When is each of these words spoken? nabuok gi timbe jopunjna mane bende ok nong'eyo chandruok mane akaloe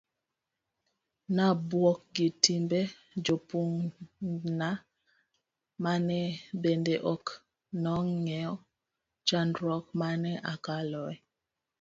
nabuok 1.35 1.99
gi 2.15 2.27
timbe 2.43 2.79
jopunjna 3.25 4.69
mane 5.83 6.19
bende 6.61 6.95
ok 7.13 7.25
nong'eyo 7.83 8.53
chandruok 9.27 9.85
mane 10.01 10.31
akaloe 10.51 11.15